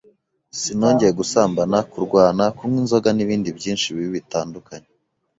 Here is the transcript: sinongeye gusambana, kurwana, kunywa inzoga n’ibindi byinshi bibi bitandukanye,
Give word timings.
sinongeye 0.59 1.11
gusambana, 1.19 1.77
kurwana, 1.91 2.43
kunywa 2.57 2.77
inzoga 2.81 3.09
n’ibindi 3.13 3.49
byinshi 3.57 3.87
bibi 3.95 4.11
bitandukanye, 4.17 4.89